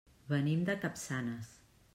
Venim 0.31 0.63
de 0.69 0.77
Capçanes. 0.87 1.55